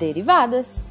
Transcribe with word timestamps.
derivadas. 0.00 0.88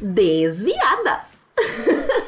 Desviada! 0.00 1.26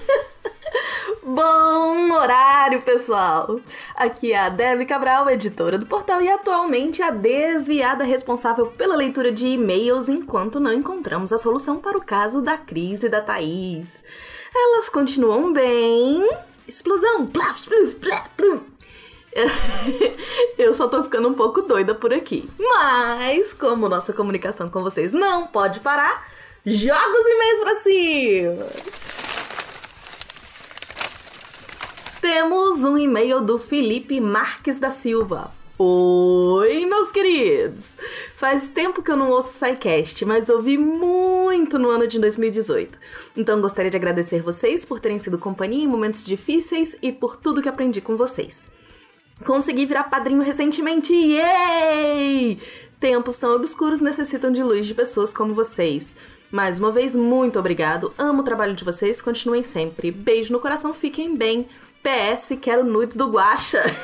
Bom 1.33 2.11
horário, 2.11 2.83
pessoal! 2.83 3.61
Aqui 3.95 4.33
é 4.33 4.41
a 4.41 4.49
Debbie 4.49 4.85
Cabral, 4.85 5.31
editora 5.31 5.79
do 5.79 5.87
portal, 5.87 6.21
e 6.21 6.29
atualmente 6.29 7.03
a 7.03 7.11
desviada 7.13 8.03
responsável 8.03 8.67
pela 8.67 8.97
leitura 8.97 9.31
de 9.31 9.47
e-mails 9.47 10.09
enquanto 10.09 10.59
não 10.59 10.73
encontramos 10.73 11.33
a 11.33 11.39
solução 11.39 11.79
para 11.79 11.97
o 11.97 12.05
caso 12.05 12.43
da 12.43 12.59
crise 12.59 13.09
da 13.09 13.21
Thaís. 13.21 14.03
Elas 14.53 14.89
continuam 14.89 15.53
bem. 15.53 16.29
Explosão! 16.67 17.25
Plaf, 17.29 17.65
plaf, 17.65 17.95
plaf, 17.95 18.29
plaf. 18.37 18.63
Eu 20.59 20.75
só 20.75 20.89
tô 20.89 21.05
ficando 21.05 21.29
um 21.29 21.35
pouco 21.35 21.63
doida 21.63 21.95
por 21.95 22.13
aqui. 22.13 22.51
Mas, 22.59 23.53
como 23.53 23.89
nossa 23.89 24.13
comunicação 24.13 24.69
com 24.69 24.83
vocês 24.83 25.13
não 25.13 25.47
pode 25.47 25.79
parar, 25.79 26.27
joga 26.67 27.21
os 27.21 27.27
e-mails 27.27 27.61
pra 27.61 27.75
cima! 27.77 29.20
Temos 32.33 32.85
um 32.85 32.97
e-mail 32.97 33.41
do 33.41 33.59
Felipe 33.59 34.21
Marques 34.21 34.79
da 34.79 34.89
Silva. 34.93 35.53
Oi, 35.77 36.87
meus 36.87 37.11
queridos! 37.11 37.89
Faz 38.37 38.69
tempo 38.69 39.03
que 39.03 39.11
eu 39.11 39.17
não 39.17 39.31
ouço 39.31 39.59
SciCast, 39.59 40.25
mas 40.25 40.49
ouvi 40.49 40.79
muito 40.79 41.77
no 41.77 41.91
ano 41.91 42.07
de 42.07 42.21
2018. 42.21 42.97
Então 43.37 43.61
gostaria 43.61 43.91
de 43.91 43.97
agradecer 43.97 44.43
vocês 44.43 44.85
por 44.85 45.01
terem 45.01 45.19
sido 45.19 45.41
companhia 45.41 45.83
em 45.83 45.89
momentos 45.89 46.23
difíceis 46.23 46.95
e 47.03 47.11
por 47.11 47.37
tudo 47.37 47.61
que 47.61 47.69
aprendi 47.69 48.01
com 48.01 48.17
vocês. 48.17 48.69
Consegui 49.45 49.85
virar 49.85 50.05
padrinho 50.05 50.41
recentemente, 50.41 51.13
yay! 51.13 52.61
Tempos 53.01 53.39
tão 53.39 53.57
obscuros 53.57 54.01
necessitam 54.01 54.53
de 54.53 54.63
luz 54.63 54.87
de 54.87 54.95
pessoas 54.95 55.33
como 55.33 55.53
vocês. 55.53 56.15
Mais 56.51 56.81
uma 56.81 56.91
vez, 56.91 57.15
muito 57.15 57.61
obrigado. 57.61 58.13
Amo 58.19 58.41
o 58.41 58.45
trabalho 58.45 58.75
de 58.75 58.85
vocês, 58.85 59.23
continuem 59.23 59.63
sempre. 59.63 60.11
Beijo 60.11 60.53
no 60.53 60.59
coração, 60.59 60.93
fiquem 60.93 61.37
bem. 61.37 61.69
PS, 62.03 62.59
quero 62.61 62.83
nudes 62.83 63.17
do 63.17 63.29
Guaxa. 63.29 63.85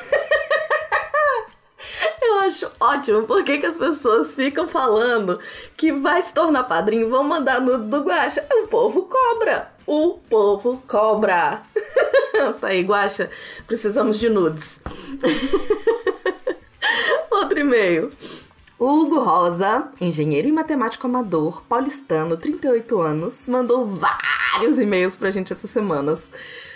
Eu 2.21 2.35
acho 2.39 2.71
ótimo, 2.79 3.27
por 3.27 3.43
que, 3.43 3.65
as 3.65 3.77
pessoas 3.77 4.33
ficam 4.33 4.67
falando 4.67 5.39
que 5.75 5.91
vai 5.91 6.21
se 6.21 6.33
tornar 6.33 6.63
padrinho, 6.63 7.09
vão 7.09 7.23
mandar 7.23 7.59
nudes 7.59 7.89
do 7.89 8.01
Guaxa? 8.01 8.45
O 8.49 8.67
povo 8.67 9.03
cobra. 9.03 9.71
O 9.85 10.13
povo 10.29 10.81
cobra. 10.87 11.61
tá 12.61 12.67
aí, 12.67 12.81
Guaxa, 12.81 13.29
precisamos 13.65 14.17
de 14.17 14.29
nudes. 14.29 14.79
Outro 17.29 17.59
e-mail. 17.59 18.09
Hugo 18.79 19.19
Rosa, 19.19 19.89
engenheiro 19.99 20.47
e 20.47 20.51
matemático 20.51 21.07
amador, 21.07 21.63
paulistano, 21.63 22.37
38 22.37 23.01
anos, 23.01 23.47
mandou 23.47 23.87
vários 23.87 24.77
e-mails 24.77 25.15
pra 25.15 25.31
gente 25.31 25.51
essas 25.51 25.71
semanas. 25.71 26.29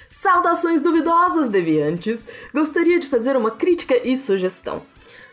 Saudações 0.10 0.82
duvidosas, 0.82 1.48
deviantes! 1.48 2.28
Gostaria 2.52 3.00
de 3.00 3.08
fazer 3.08 3.38
uma 3.38 3.52
crítica 3.52 3.96
e 4.04 4.18
sugestão. 4.18 4.82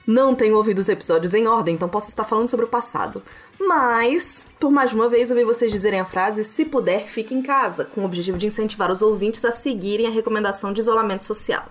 Não 0.07 0.35
tenho 0.35 0.57
ouvido 0.57 0.81
os 0.81 0.91
episódios 0.91 1.33
em 1.33 1.47
ordem, 1.47 1.75
então 1.75 1.89
posso 1.89 2.11
estar 2.11 2.25
falando 2.25 2.49
sobre 2.49 2.67
o 2.67 2.69
passado. 2.69 3.23
Mas, 3.59 4.47
por 4.61 4.71
mais 4.71 4.93
uma 4.93 5.09
vez, 5.09 5.31
ouvi 5.31 5.45
vocês 5.45 5.73
dizerem 5.73 6.01
a 6.01 6.05
frase: 6.05 6.45
se 6.45 6.67
puder, 6.67 7.09
fique 7.09 7.35
em 7.35 7.41
casa, 7.41 7.87
com 7.87 8.03
o 8.03 8.05
objetivo 8.05 8.37
de 8.37 8.47
incentivar 8.47 8.91
os 8.91 9.01
ouvintes 9.01 9.43
a 9.43 9.53
seguirem 9.53 10.07
a 10.07 10.11
recomendação 10.11 10.71
de 10.73 10.83
isolamento 10.83 11.25
social. 11.25 11.65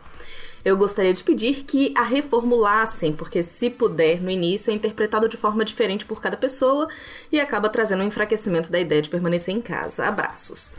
Eu 0.67 0.75
gostaria 0.75 1.13
de 1.13 1.23
pedir 1.23 1.63
que 1.63 1.93
a 1.95 2.03
reformulassem, 2.03 3.13
porque 3.13 3.41
se 3.41 3.69
puder, 3.69 4.21
no 4.21 4.29
início 4.29 4.69
é 4.69 4.73
interpretado 4.73 5.29
de 5.29 5.37
forma 5.37 5.63
diferente 5.63 6.05
por 6.05 6.19
cada 6.19 6.35
pessoa 6.35 6.89
e 7.31 7.39
acaba 7.39 7.69
trazendo 7.69 8.03
um 8.03 8.07
enfraquecimento 8.07 8.69
da 8.69 8.77
ideia 8.77 9.01
de 9.01 9.09
permanecer 9.09 9.55
em 9.55 9.61
casa. 9.61 10.03
Abraços. 10.03 10.73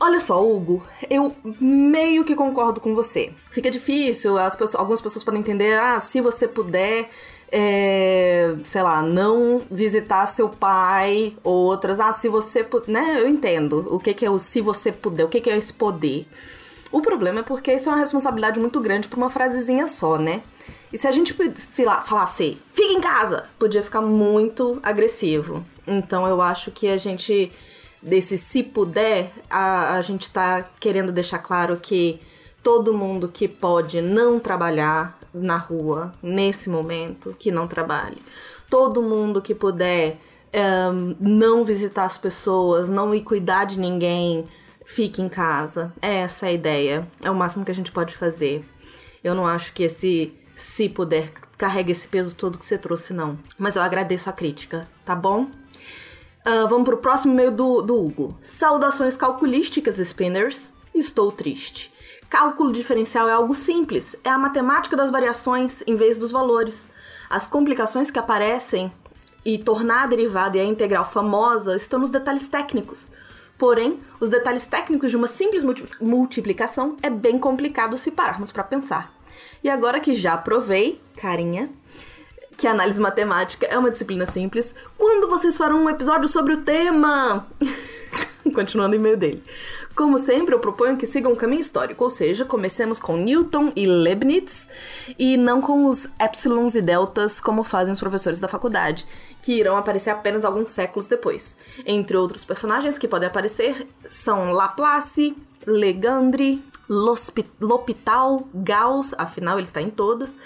Olha 0.00 0.18
só, 0.18 0.44
Hugo, 0.44 0.84
eu 1.08 1.36
meio 1.60 2.24
que 2.24 2.34
concordo 2.34 2.80
com 2.80 2.92
você. 2.92 3.32
Fica 3.52 3.70
difícil, 3.70 4.36
as 4.36 4.56
pessoas, 4.56 4.80
algumas 4.80 5.00
pessoas 5.00 5.22
podem 5.22 5.38
entender, 5.40 5.78
ah, 5.78 6.00
se 6.00 6.20
você 6.20 6.48
puder, 6.48 7.10
é, 7.52 8.56
sei 8.64 8.82
lá, 8.82 9.02
não 9.02 9.62
visitar 9.70 10.26
seu 10.26 10.48
pai, 10.48 11.36
outras, 11.44 12.00
ah, 12.00 12.10
se 12.12 12.28
você 12.28 12.64
puder, 12.64 12.90
né? 12.90 13.20
Eu 13.20 13.28
entendo 13.28 13.86
o 13.88 14.00
que, 14.00 14.12
que 14.14 14.26
é 14.26 14.30
o 14.30 14.36
se 14.36 14.60
você 14.60 14.90
puder, 14.90 15.26
o 15.26 15.28
que, 15.28 15.40
que 15.40 15.48
é 15.48 15.56
esse 15.56 15.72
poder. 15.72 16.26
O 16.92 17.00
problema 17.00 17.40
é 17.40 17.42
porque 17.42 17.72
isso 17.72 17.88
é 17.88 17.92
uma 17.92 17.98
responsabilidade 17.98 18.58
muito 18.58 18.80
grande 18.80 19.08
pra 19.08 19.16
uma 19.16 19.30
frasezinha 19.30 19.86
só, 19.86 20.18
né? 20.18 20.42
E 20.92 20.98
se 20.98 21.06
a 21.06 21.12
gente 21.12 21.34
falasse, 22.02 22.58
fica 22.72 22.92
em 22.92 23.00
casa, 23.00 23.44
podia 23.58 23.82
ficar 23.82 24.00
muito 24.00 24.80
agressivo. 24.82 25.64
Então 25.86 26.26
eu 26.26 26.42
acho 26.42 26.70
que 26.70 26.88
a 26.88 26.98
gente 26.98 27.52
desse 28.02 28.38
se 28.38 28.62
puder, 28.62 29.32
a, 29.48 29.94
a 29.94 30.02
gente 30.02 30.30
tá 30.30 30.62
querendo 30.80 31.12
deixar 31.12 31.38
claro 31.38 31.76
que 31.76 32.20
todo 32.62 32.94
mundo 32.94 33.28
que 33.28 33.46
pode 33.46 34.00
não 34.00 34.40
trabalhar 34.40 35.18
na 35.32 35.56
rua 35.56 36.12
nesse 36.22 36.68
momento, 36.68 37.34
que 37.38 37.50
não 37.50 37.68
trabalhe. 37.68 38.18
Todo 38.68 39.02
mundo 39.02 39.40
que 39.40 39.54
puder 39.54 40.18
um, 40.92 41.14
não 41.20 41.64
visitar 41.64 42.04
as 42.04 42.18
pessoas, 42.18 42.88
não 42.88 43.14
ir 43.14 43.22
cuidar 43.22 43.64
de 43.64 43.78
ninguém, 43.78 44.46
fique 44.94 45.22
em 45.22 45.28
casa. 45.28 45.92
É 46.02 46.16
essa 46.16 46.46
a 46.46 46.52
ideia. 46.52 47.06
É 47.22 47.30
o 47.30 47.34
máximo 47.34 47.64
que 47.64 47.70
a 47.70 47.74
gente 47.74 47.92
pode 47.92 48.16
fazer. 48.16 48.64
Eu 49.22 49.34
não 49.34 49.46
acho 49.46 49.72
que 49.72 49.84
esse 49.84 50.32
se 50.56 50.88
puder 50.88 51.32
carregue 51.56 51.92
esse 51.92 52.08
peso 52.08 52.34
todo 52.34 52.58
que 52.58 52.64
você 52.64 52.78
trouxe, 52.78 53.12
não. 53.12 53.38
Mas 53.58 53.76
eu 53.76 53.82
agradeço 53.82 54.30
a 54.30 54.32
crítica, 54.32 54.88
tá 55.04 55.14
bom? 55.14 55.42
Uh, 55.42 56.66
vamos 56.68 56.84
pro 56.84 56.96
próximo 56.96 57.34
e-mail 57.34 57.50
do, 57.50 57.82
do 57.82 58.02
Hugo. 58.02 58.38
Saudações 58.40 59.16
calculísticas, 59.16 59.96
spinners. 59.96 60.72
Estou 60.94 61.30
triste. 61.30 61.92
Cálculo 62.28 62.72
diferencial 62.72 63.28
é 63.28 63.32
algo 63.32 63.54
simples, 63.54 64.14
é 64.22 64.30
a 64.30 64.38
matemática 64.38 64.96
das 64.96 65.10
variações 65.10 65.82
em 65.86 65.96
vez 65.96 66.16
dos 66.16 66.30
valores. 66.30 66.88
As 67.28 67.46
complicações 67.46 68.10
que 68.10 68.18
aparecem 68.18 68.92
e 69.44 69.58
tornar 69.58 70.04
a 70.04 70.06
derivada 70.06 70.56
e 70.56 70.60
a 70.60 70.64
integral 70.64 71.04
famosa 71.04 71.76
estão 71.76 71.98
nos 71.98 72.10
detalhes 72.10 72.48
técnicos. 72.48 73.10
Porém, 73.60 74.00
os 74.18 74.30
detalhes 74.30 74.64
técnicos 74.64 75.10
de 75.10 75.18
uma 75.18 75.26
simples 75.26 75.62
multiplicação 76.00 76.96
é 77.02 77.10
bem 77.10 77.38
complicado 77.38 77.98
se 77.98 78.10
pararmos 78.10 78.50
para 78.50 78.64
pensar. 78.64 79.12
E 79.62 79.68
agora 79.68 80.00
que 80.00 80.14
já 80.14 80.34
provei, 80.34 80.98
carinha, 81.18 81.68
que 82.60 82.66
análise 82.66 83.00
matemática 83.00 83.66
é 83.66 83.78
uma 83.78 83.90
disciplina 83.90 84.26
simples. 84.26 84.74
Quando 84.98 85.30
vocês 85.30 85.56
farão 85.56 85.82
um 85.82 85.88
episódio 85.88 86.28
sobre 86.28 86.52
o 86.52 86.58
tema? 86.58 87.46
Continuando 88.54 88.94
em 88.94 88.98
meio 88.98 89.16
dele. 89.16 89.42
Como 89.96 90.18
sempre, 90.18 90.54
eu 90.54 90.58
proponho 90.58 90.98
que 90.98 91.06
sigam 91.06 91.32
um 91.32 91.36
caminho 91.36 91.62
histórico, 91.62 92.04
ou 92.04 92.10
seja, 92.10 92.44
comecemos 92.44 93.00
com 93.00 93.16
Newton 93.16 93.72
e 93.74 93.86
Leibniz 93.86 94.68
e 95.18 95.38
não 95.38 95.62
com 95.62 95.86
os 95.86 96.06
epsilons 96.20 96.74
e 96.74 96.82
deltas 96.82 97.40
como 97.40 97.64
fazem 97.64 97.94
os 97.94 98.00
professores 98.00 98.40
da 98.40 98.48
faculdade, 98.48 99.06
que 99.40 99.54
irão 99.54 99.78
aparecer 99.78 100.10
apenas 100.10 100.44
alguns 100.44 100.68
séculos 100.68 101.08
depois. 101.08 101.56
Entre 101.86 102.14
outros 102.14 102.44
personagens 102.44 102.98
que 102.98 103.08
podem 103.08 103.28
aparecer 103.28 103.88
são 104.06 104.52
Laplace, 104.52 105.34
Legendre, 105.66 106.62
L'Hopital, 106.90 108.48
Gauss, 108.52 109.14
afinal 109.16 109.58
ele 109.58 109.66
está 109.68 109.80
em 109.80 109.90
todas, 109.90 110.36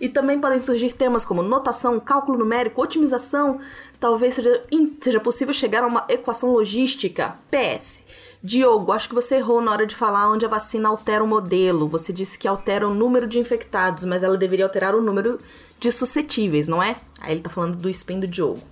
e 0.00 0.08
também 0.08 0.40
podem 0.40 0.58
surgir 0.58 0.94
temas 0.94 1.26
como 1.26 1.42
notação, 1.42 2.00
cálculo 2.00 2.38
numérico, 2.38 2.80
otimização. 2.80 3.58
Talvez 4.00 4.36
seja, 4.36 4.62
seja 4.98 5.20
possível 5.20 5.52
chegar 5.52 5.84
a 5.84 5.86
uma 5.86 6.06
equação 6.08 6.52
logística. 6.52 7.36
PS. 7.50 8.02
Diogo, 8.42 8.92
acho 8.92 9.10
que 9.10 9.14
você 9.14 9.36
errou 9.36 9.60
na 9.60 9.70
hora 9.70 9.86
de 9.86 9.94
falar 9.94 10.30
onde 10.30 10.46
a 10.46 10.48
vacina 10.48 10.88
altera 10.88 11.22
o 11.22 11.26
modelo. 11.26 11.86
Você 11.88 12.10
disse 12.14 12.38
que 12.38 12.48
altera 12.48 12.88
o 12.88 12.94
número 12.94 13.26
de 13.26 13.38
infectados, 13.38 14.04
mas 14.04 14.22
ela 14.22 14.38
deveria 14.38 14.64
alterar 14.64 14.94
o 14.94 15.02
número 15.02 15.38
de 15.78 15.92
suscetíveis, 15.92 16.66
não 16.66 16.82
é? 16.82 16.96
Aí 17.20 17.34
ele 17.34 17.42
tá 17.42 17.50
falando 17.50 17.76
do 17.76 17.90
spin 17.90 18.18
do 18.18 18.26
Diogo. 18.26 18.62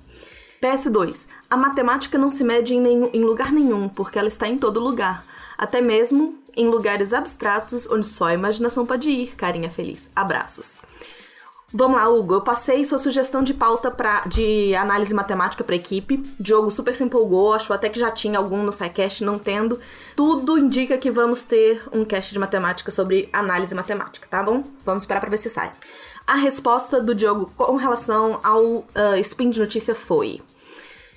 PS2. 0.62 1.26
A 1.50 1.56
matemática 1.56 2.16
não 2.16 2.30
se 2.30 2.42
mede 2.42 2.74
em, 2.74 2.80
nenhum, 2.80 3.10
em 3.12 3.22
lugar 3.22 3.52
nenhum, 3.52 3.88
porque 3.88 4.18
ela 4.18 4.28
está 4.28 4.48
em 4.48 4.56
todo 4.56 4.80
lugar. 4.80 5.26
Até 5.58 5.82
mesmo 5.82 6.38
em 6.58 6.68
lugares 6.68 7.12
abstratos 7.12 7.88
onde 7.88 8.06
só 8.06 8.26
a 8.26 8.34
imaginação 8.34 8.84
pode 8.84 9.08
ir, 9.08 9.34
carinha 9.36 9.70
feliz. 9.70 10.10
Abraços. 10.14 10.76
Vamos 11.72 11.98
lá, 11.98 12.08
Hugo. 12.08 12.34
Eu 12.34 12.40
passei 12.40 12.82
sua 12.82 12.98
sugestão 12.98 13.42
de 13.42 13.52
pauta 13.52 13.90
pra, 13.90 14.22
de 14.22 14.74
análise 14.74 15.14
matemática 15.14 15.62
para 15.62 15.76
equipe. 15.76 16.24
Diogo 16.40 16.70
super 16.70 16.94
se 16.94 17.04
empolgou, 17.04 17.52
achou 17.52 17.74
até 17.74 17.90
que 17.90 18.00
já 18.00 18.10
tinha 18.10 18.38
algum 18.38 18.62
no 18.62 18.72
SciCast, 18.72 19.22
não 19.22 19.38
tendo. 19.38 19.78
Tudo 20.16 20.58
indica 20.58 20.96
que 20.96 21.10
vamos 21.10 21.42
ter 21.42 21.82
um 21.92 22.06
cast 22.06 22.32
de 22.32 22.38
matemática 22.38 22.90
sobre 22.90 23.28
análise 23.34 23.74
matemática, 23.74 24.26
tá 24.30 24.42
bom? 24.42 24.64
Vamos 24.84 25.02
esperar 25.02 25.20
para 25.20 25.28
ver 25.28 25.36
se 25.36 25.50
sai. 25.50 25.70
A 26.26 26.36
resposta 26.36 27.02
do 27.02 27.14
Diogo 27.14 27.52
com 27.54 27.76
relação 27.76 28.40
ao 28.42 28.64
uh, 28.64 28.86
spin 29.20 29.50
de 29.50 29.60
notícia 29.60 29.94
foi: 29.94 30.40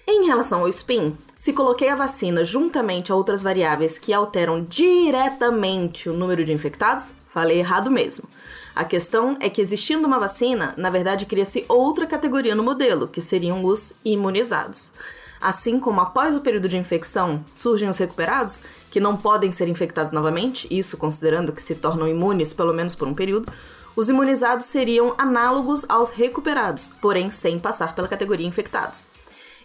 Em 0.06 0.26
relação 0.26 0.62
ao 0.62 0.68
SPIN, 0.68 1.18
se 1.42 1.54
coloquei 1.54 1.90
a 1.90 1.96
vacina 1.96 2.46
juntamente 2.46 3.12
a 3.12 3.16
outras 3.16 3.42
variáveis 3.42 3.98
que 3.98 4.14
alteram 4.14 4.64
diretamente 4.64 6.08
o 6.08 6.14
número 6.14 6.46
de 6.46 6.54
infectados, 6.54 7.12
falei 7.30 7.58
errado 7.58 7.90
mesmo. 7.90 8.30
A 8.76 8.86
questão 8.86 9.36
é 9.40 9.50
que 9.50 9.60
existindo 9.60 10.06
uma 10.06 10.20
vacina, 10.20 10.76
na 10.78 10.92
verdade 10.92 11.26
cria-se 11.26 11.66
outra 11.68 12.06
categoria 12.06 12.54
no 12.54 12.62
modelo, 12.62 13.08
que 13.08 13.22
seriam 13.22 13.66
os 13.66 13.92
imunizados. 14.06 14.94
Assim 15.42 15.80
como 15.80 16.00
após 16.00 16.36
o 16.36 16.42
período 16.42 16.70
de 16.70 16.78
infecção 16.78 17.44
surgem 17.52 17.90
os 17.90 17.98
recuperados, 17.98 18.60
que 18.92 19.00
não 19.00 19.18
podem 19.18 19.52
ser 19.52 19.68
infectados 19.68 20.12
novamente, 20.12 20.68
isso 20.70 20.96
considerando 20.96 21.52
que 21.52 21.64
se 21.64 21.74
tornam 21.74 22.08
imunes 22.08 22.54
pelo 22.54 22.72
menos 22.72 22.94
por 22.94 23.08
um 23.08 23.16
período, 23.16 23.52
os 23.96 24.10
imunizados 24.10 24.68
seriam 24.68 25.16
análogos 25.18 25.88
aos 25.90 26.12
recuperados, 26.12 26.92
porém 27.02 27.32
sem 27.32 27.58
passar 27.58 27.96
pela 27.96 28.08
categoria 28.08 28.46
infectados. 28.46 29.08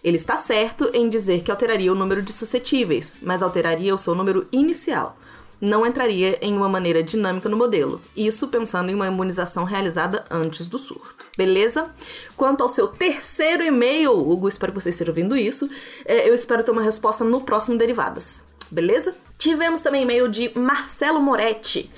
Ele 0.03 0.17
está 0.17 0.37
certo 0.37 0.89
em 0.93 1.09
dizer 1.09 1.41
que 1.43 1.51
alteraria 1.51 1.91
o 1.91 1.95
número 1.95 2.21
de 2.21 2.31
suscetíveis, 2.33 3.13
mas 3.21 3.41
alteraria 3.41 3.93
o 3.93 3.97
seu 3.97 4.13
número 4.13 4.47
inicial. 4.51 5.17
Não 5.59 5.85
entraria 5.85 6.37
em 6.39 6.55
uma 6.55 6.69
maneira 6.69 7.01
dinâmica 7.01 7.49
no 7.49 7.57
modelo, 7.57 7.99
isso 8.15 8.47
pensando 8.47 8.91
em 8.91 8.95
uma 8.95 9.07
imunização 9.07 9.63
realizada 9.63 10.23
antes 10.29 10.67
do 10.67 10.77
surto. 10.77 11.25
Beleza? 11.35 11.89
Quanto 12.35 12.61
ao 12.61 12.69
seu 12.69 12.87
terceiro 12.87 13.63
e-mail, 13.63 14.11
Hugo, 14.11 14.47
espero 14.47 14.71
que 14.71 14.79
você 14.79 14.89
esteja 14.89 15.09
ouvindo 15.09 15.35
isso. 15.35 15.67
É, 16.05 16.29
eu 16.29 16.35
espero 16.35 16.63
ter 16.63 16.71
uma 16.71 16.81
resposta 16.81 17.23
no 17.23 17.41
próximo 17.41 17.77
Derivadas. 17.77 18.43
Beleza? 18.69 19.15
Tivemos 19.37 19.81
também 19.81 20.03
e-mail 20.03 20.27
de 20.27 20.51
Marcelo 20.57 21.19
Moretti. 21.19 21.89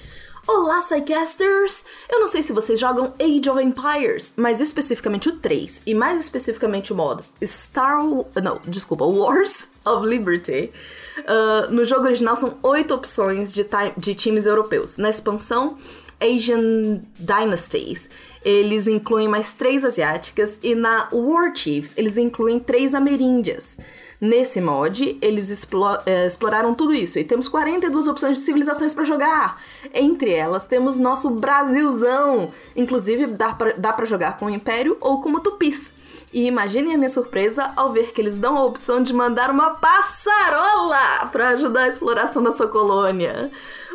Olá, 0.52 0.80
Psycasters! 0.80 1.86
Eu 2.10 2.20
não 2.20 2.28
sei 2.28 2.42
se 2.42 2.52
vocês 2.52 2.80
jogam 2.80 3.14
Age 3.20 3.48
of 3.52 3.62
Empires, 3.62 4.34
mas 4.36 4.60
especificamente 4.60 5.30
o 5.30 5.38
3, 5.38 5.84
e 5.86 5.94
mais 5.94 6.20
especificamente 6.20 6.92
o 6.92 6.96
modo 6.96 7.24
Star... 7.44 8.04
Não, 8.42 8.60
desculpa, 8.66 9.06
Wars 9.06 9.68
of 9.86 10.08
Liberty. 10.08 10.72
Uh, 11.20 11.72
no 11.72 11.86
jogo 11.86 12.08
original 12.08 12.36
são 12.36 12.58
oito 12.64 12.96
opções 12.96 13.54
de, 13.54 13.64
de 13.96 14.16
times 14.16 14.48
europeus. 14.48 14.98
Na 14.98 15.12
expansão, 15.12 15.78
Asian 16.22 17.02
Dynasties, 17.18 18.10
eles 18.44 18.88
incluem 18.88 19.28
mais 19.28 19.54
três 19.54 19.84
asiáticas 19.84 20.60
e 20.62 20.76
na 20.76 21.10
War 21.12 21.56
Chiefs 21.56 21.94
eles 21.98 22.18
incluem 22.18 22.60
três 22.60 22.94
ameríndias. 22.94 23.78
Nesse 24.20 24.60
mod, 24.60 25.18
eles 25.22 25.68
é, 26.06 26.26
exploraram 26.26 26.74
tudo 26.74 26.94
isso 26.94 27.18
e 27.18 27.24
temos 27.24 27.48
42 27.48 28.08
opções 28.08 28.38
de 28.38 28.44
civilizações 28.44 28.94
para 28.94 29.06
jogar. 29.06 29.62
Entre 29.94 30.34
elas 30.34 30.66
temos 30.66 31.00
nosso 31.00 31.30
Brasilzão, 31.30 32.52
inclusive 32.76 33.28
dá 33.28 33.54
pra, 33.54 33.74
dá 33.74 33.98
jogar 34.04 34.38
com 34.38 34.48
o 34.48 34.50
Império 34.50 34.98
ou 35.00 35.22
com 35.22 35.32
o 35.32 35.40
Tupis. 35.40 35.92
E 36.34 36.46
imaginem 36.46 36.94
a 36.94 36.98
minha 36.98 37.10
surpresa 37.10 37.72
ao 37.76 37.92
ver 37.92 38.12
que 38.12 38.22
eles 38.22 38.40
dão 38.40 38.58
a 38.58 38.66
opção 38.66 39.02
de 39.02 39.14
mandar 39.14 39.50
uma 39.50 39.72
passarola 39.72 41.28
para 41.32 41.50
ajudar 41.50 41.84
a 41.84 41.88
exploração 41.88 42.44
da 42.44 42.52
sua 42.52 42.68
colônia 42.68 43.52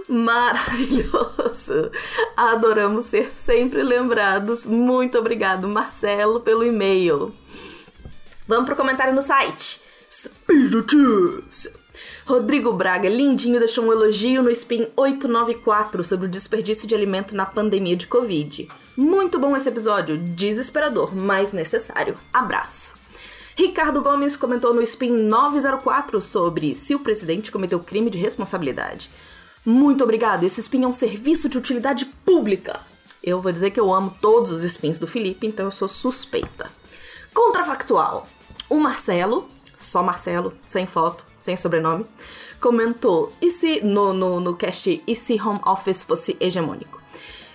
maravilhoso. 0.09 1.91
Adoramos 2.37 3.07
ser 3.07 3.31
sempre 3.31 3.83
lembrados. 3.83 4.67
Muito 4.67 5.19
obrigado, 5.19 5.69
Marcelo, 5.69 6.41
pelo 6.41 6.65
e-mail. 6.65 7.35
Vamos 8.47 8.67
pro 8.67 8.77
comentário 8.77 9.15
no 9.15 9.23
site. 9.23 9.81
Rodrigo 12.27 12.73
Braga, 12.73 13.09
lindinho, 13.09 13.59
deixou 13.59 13.85
um 13.85 13.93
elogio 13.93 14.43
no 14.43 14.51
Spin 14.51 14.89
894 14.97 16.05
sobre 16.05 16.27
o 16.27 16.31
desperdício 16.31 16.87
de 16.87 16.95
alimento 16.95 17.35
na 17.35 17.45
pandemia 17.45 17.97
de 17.97 18.07
Covid. 18.07 18.69
Muito 18.97 19.39
bom 19.39 19.57
esse 19.57 19.69
episódio, 19.69 20.17
desesperador, 20.17 21.15
mas 21.15 21.53
necessário. 21.53 22.17
Abraço. 22.33 22.95
Ricardo 23.57 24.03
Gomes 24.03 24.37
comentou 24.37 24.75
no 24.75 24.83
Spin 24.83 25.11
904 25.11 26.21
sobre 26.21 26.75
se 26.75 26.95
o 26.95 27.01
presidente 27.01 27.53
cometeu 27.53 27.79
crime 27.81 28.11
de 28.11 28.19
responsabilidade. 28.19 29.11
Muito 29.65 30.05
obrigado. 30.05 30.45
Esse 30.45 30.61
spin 30.61 30.83
é 30.83 30.87
um 30.87 30.93
serviço 30.93 31.49
de 31.49 31.57
utilidade 31.57 32.05
pública. 32.05 32.81
Eu 33.23 33.41
vou 33.41 33.51
dizer 33.51 33.71
que 33.71 33.81
eu 33.81 33.93
amo 33.95 34.15
todos 34.21 34.51
os 34.51 34.63
spins 34.63 34.99
do 34.99 35.07
Felipe, 35.07 35.47
então 35.47 35.65
eu 35.65 35.71
sou 35.71 35.89
suspeita. 35.89 36.71
Contrafactual. 37.33 38.29
O 38.69 38.79
Marcelo, 38.79 39.49
só 39.79 40.03
Marcelo, 40.03 40.53
sem 40.67 40.87
foto, 40.87 41.25
sem 41.43 41.57
sobrenome, 41.57 42.05
comentou: 42.61 43.33
e 43.41 43.51
se 43.51 43.81
no, 43.83 44.13
no, 44.13 44.41
no 44.41 44.55
cast 44.55 45.03
e 45.07 45.17
se 45.17 45.41
home 45.41 45.61
office 45.67 46.05
fosse 46.05 46.37
hegemônico? 46.39 47.01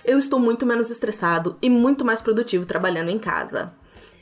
Eu 0.04 0.18
estou 0.18 0.40
muito 0.40 0.66
menos 0.66 0.90
estressado 0.90 1.56
e 1.62 1.70
muito 1.70 2.04
mais 2.04 2.20
produtivo 2.20 2.66
trabalhando 2.66 3.10
em 3.10 3.18
casa. 3.18 3.72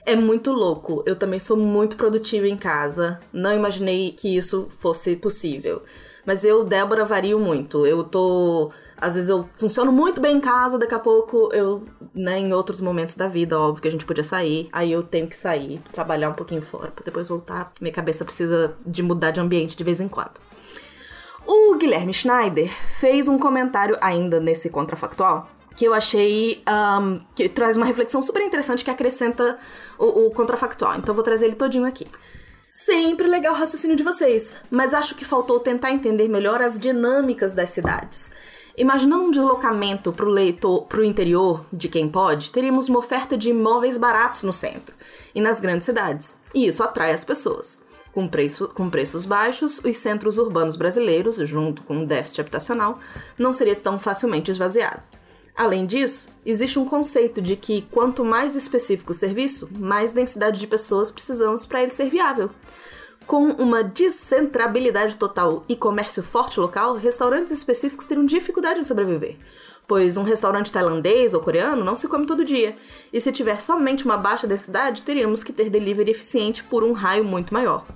É 0.05 0.17
muito 0.17 0.53
louco. 0.53 1.03
Eu 1.07 1.17
também 1.17 1.39
sou 1.39 1.57
muito 1.57 1.97
produtiva 1.97 2.49
em 2.49 2.57
casa. 2.57 3.21
Não 3.33 3.55
imaginei 3.55 4.13
que 4.13 4.37
isso 4.37 4.69
fosse 4.79 5.17
possível. 5.17 5.83
Mas 6.29 6.45
eu, 6.45 6.63
Débora, 6.63 7.07
vario 7.07 7.41
muito. 7.41 7.87
Eu 7.87 8.05
tô. 8.05 8.71
Às 8.99 9.15
vezes 9.15 9.31
eu 9.31 9.49
funciono 9.57 9.91
muito 9.91 10.21
bem 10.21 10.37
em 10.37 10.41
casa, 10.41 10.77
daqui 10.77 10.95
a 10.95 10.99
pouco 10.99 11.49
eu, 11.55 11.85
né, 12.15 12.39
em 12.39 12.53
outros 12.53 12.83
momentos 12.83 13.15
da 13.15 13.27
vida, 13.27 13.59
óbvio 13.59 13.81
que 13.81 13.89
a 13.89 13.91
gente 13.91 14.05
podia 14.05 14.23
sair, 14.23 14.69
aí 14.71 14.93
eu 14.93 15.03
tenho 15.03 15.27
que 15.27 15.35
sair, 15.35 15.81
trabalhar 15.91 16.29
um 16.29 16.35
pouquinho 16.35 16.61
fora, 16.61 16.91
pra 16.91 17.03
depois 17.03 17.31
voltar. 17.31 17.73
Minha 17.81 17.95
cabeça 17.95 18.27
precisa 18.27 18.77
de 18.85 19.03
mudar 19.03 19.31
de 19.31 19.41
ambiente 19.41 19.75
de 19.75 19.83
vez 19.83 20.01
em 20.01 20.09
quando. 20.09 20.33
O 21.47 21.77
Guilherme 21.77 22.13
Schneider 22.13 22.69
fez 23.01 23.27
um 23.27 23.39
comentário 23.39 23.97
ainda 23.99 24.39
nesse 24.39 24.69
contrafactual 24.69 25.49
que 25.77 25.87
eu 25.87 25.95
achei 25.95 26.63
um, 26.69 27.21
que 27.35 27.49
traz 27.49 27.77
uma 27.77 27.87
reflexão 27.87 28.21
super 28.21 28.43
interessante 28.43 28.85
que 28.85 28.91
acrescenta 28.91 29.59
o, 29.97 30.27
o 30.27 30.31
contrafactual. 30.33 30.97
Então 30.97 31.13
eu 31.13 31.15
vou 31.15 31.25
trazer 31.25 31.47
ele 31.47 31.55
todinho 31.55 31.87
aqui. 31.87 32.07
Sempre 32.71 33.27
legal 33.27 33.55
o 33.55 33.57
raciocínio 33.57 33.97
de 33.97 34.03
vocês, 34.03 34.55
mas 34.71 34.93
acho 34.93 35.15
que 35.15 35.25
faltou 35.25 35.59
tentar 35.59 35.91
entender 35.91 36.29
melhor 36.29 36.61
as 36.61 36.79
dinâmicas 36.79 37.55
das 37.55 37.71
cidades. 37.71 38.31
Imaginando 38.77 39.25
um 39.25 39.31
deslocamento 39.31 40.13
para 40.13 40.27
o 40.27 40.29
leito, 40.29 40.83
para 40.83 41.01
o 41.01 41.05
interior 41.05 41.65
de 41.73 41.89
quem 41.89 42.09
pode, 42.09 42.51
teríamos 42.51 42.89
uma 42.89 42.99
oferta 42.99 43.39
de 43.39 43.51
imóveis 43.51 43.97
baratos 43.97 44.43
no 44.43 44.53
centro 44.53 44.95
e 45.35 45.41
nas 45.41 45.61
grandes 45.61 45.87
cidades, 45.87 46.37
e 46.55 46.67
isso 46.67 46.83
atrai 46.83 47.13
as 47.13 47.25
pessoas. 47.25 47.81
Com, 48.13 48.29
preço, 48.29 48.69
com 48.69 48.91
preços 48.91 49.25
baixos, 49.25 49.83
os 49.83 49.97
centros 49.97 50.39
urbanos 50.39 50.77
brasileiros, 50.77 51.37
junto 51.49 51.83
com 51.83 52.03
o 52.03 52.07
déficit 52.07 52.43
habitacional, 52.43 52.99
não 53.39 53.53
seria 53.53 53.77
tão 53.77 53.99
facilmente 53.99 54.51
esvaziado. 54.51 55.03
Além 55.59 55.87
disso, 55.87 56.29
existe 56.47 56.79
um 56.79 56.85
conceito 56.85 57.43
de 57.43 57.57
que 57.57 57.83
quanto 57.91 58.25
mais 58.25 58.55
específico 58.55 59.11
o 59.11 59.15
serviço, 59.15 59.69
mais 59.73 60.13
densidade 60.13 60.61
de 60.61 60.69
pessoas 60.69 61.11
precisamos 61.11 61.67
para 61.67 61.83
ele 61.83 61.91
ser 61.91 62.09
viável. 62.09 62.49
Com 63.27 63.51
uma 63.51 63.83
descentrabilidade 63.83 65.17
total 65.17 65.65
e 65.69 65.75
comércio 65.75 66.23
forte 66.23 66.61
local, 66.61 66.95
restaurantes 66.95 67.53
específicos 67.53 68.07
teriam 68.07 68.25
dificuldade 68.25 68.79
em 68.79 68.85
sobreviver 68.85 69.37
pois 69.89 70.19
um 70.19 70.23
restaurante 70.23 70.71
tailandês 70.71 71.33
ou 71.33 71.41
coreano 71.41 71.83
não 71.83 71.97
se 71.97 72.07
come 72.07 72.27
todo 72.27 72.45
dia, 72.45 72.77
e 73.11 73.19
se 73.19 73.33
tiver 73.33 73.59
somente 73.63 74.05
uma 74.05 74.19
baixa 74.19 74.47
densidade, 74.47 75.01
teríamos 75.01 75.43
que 75.43 75.51
ter 75.51 75.71
delivery 75.71 76.11
eficiente 76.11 76.63
por 76.63 76.85
um 76.85 76.93
raio 76.93 77.25
muito 77.25 77.55
maior. 77.55 77.87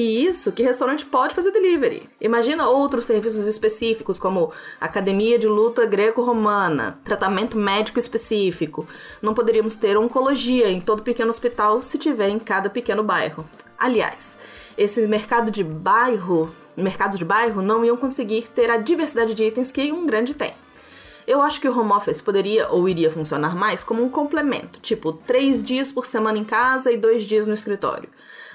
E 0.00 0.24
isso 0.24 0.52
que 0.52 0.62
restaurante 0.62 1.04
pode 1.04 1.34
fazer 1.34 1.50
delivery. 1.50 2.08
Imagina 2.20 2.68
outros 2.68 3.04
serviços 3.04 3.48
específicos, 3.48 4.16
como 4.16 4.52
academia 4.80 5.36
de 5.36 5.48
luta 5.48 5.84
greco-romana, 5.86 7.00
tratamento 7.04 7.56
médico 7.56 7.98
específico. 7.98 8.86
Não 9.20 9.34
poderíamos 9.34 9.74
ter 9.74 9.96
oncologia 9.98 10.70
em 10.70 10.80
todo 10.80 11.02
pequeno 11.02 11.30
hospital 11.30 11.82
se 11.82 11.98
tiver 11.98 12.28
em 12.28 12.38
cada 12.38 12.70
pequeno 12.70 13.02
bairro. 13.02 13.44
Aliás, 13.76 14.38
esse 14.76 15.04
mercado 15.08 15.50
de 15.50 15.64
bairro, 15.64 16.48
mercados 16.76 17.18
de 17.18 17.24
bairro 17.24 17.60
não 17.60 17.84
iam 17.84 17.96
conseguir 17.96 18.42
ter 18.54 18.70
a 18.70 18.76
diversidade 18.76 19.34
de 19.34 19.46
itens 19.46 19.72
que 19.72 19.90
um 19.90 20.06
grande 20.06 20.32
tem. 20.32 20.54
Eu 21.26 21.42
acho 21.42 21.60
que 21.60 21.68
o 21.68 21.76
home 21.76 21.90
office 21.90 22.22
poderia 22.22 22.68
ou 22.68 22.88
iria 22.88 23.10
funcionar 23.10 23.56
mais 23.56 23.82
como 23.82 24.04
um 24.04 24.08
complemento, 24.08 24.78
tipo 24.78 25.12
três 25.12 25.64
dias 25.64 25.90
por 25.90 26.06
semana 26.06 26.38
em 26.38 26.44
casa 26.44 26.92
e 26.92 26.96
dois 26.96 27.24
dias 27.24 27.48
no 27.48 27.54
escritório. 27.54 28.08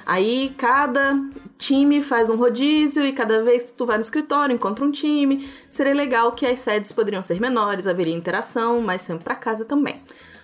Aí 0.06 0.54
cada 0.58 1.20
time 1.58 2.02
faz 2.02 2.30
um 2.30 2.36
rodízio 2.36 3.06
e 3.06 3.14
cada 3.14 3.44
vez 3.44 3.66
que 3.66 3.74
tu 3.74 3.86
vai 3.86 3.98
no 3.98 4.02
escritório 4.02 4.54
encontra 4.54 4.84
um 4.84 4.92
time. 4.92 5.50
Seria 5.70 5.94
legal 5.94 6.34
que 6.34 6.46
as 6.46 6.60
sedes 6.60 6.92
poderiam 6.92 7.22
ser 7.22 7.40
menores, 7.40 7.88
haveria 7.88 8.16
interação, 8.16 8.82
mas 8.82 9.02
sempre 9.02 9.24
para 9.24 9.36
casa 9.36 9.64
também. 9.64 10.02